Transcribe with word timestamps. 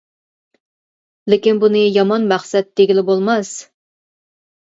لېكىن 1.33 1.59
بۇنى 1.63 1.83
يامان 1.99 2.25
مەقسەت 2.33 2.73
دېگىلى 2.81 3.05
بولماس! 3.11 3.53